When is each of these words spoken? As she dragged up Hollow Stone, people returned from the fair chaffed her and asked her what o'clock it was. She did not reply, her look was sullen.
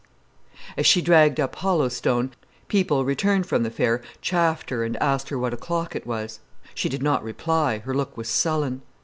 As 0.77 0.87
she 0.87 0.99
dragged 0.99 1.39
up 1.39 1.55
Hollow 1.57 1.87
Stone, 1.87 2.31
people 2.67 3.05
returned 3.05 3.45
from 3.45 3.61
the 3.61 3.69
fair 3.69 4.01
chaffed 4.19 4.71
her 4.71 4.83
and 4.83 4.97
asked 4.97 5.29
her 5.29 5.37
what 5.37 5.53
o'clock 5.53 5.95
it 5.95 6.07
was. 6.07 6.39
She 6.73 6.89
did 6.89 7.03
not 7.03 7.23
reply, 7.23 7.77
her 7.85 7.93
look 7.93 8.17
was 8.17 8.27
sullen. 8.27 8.81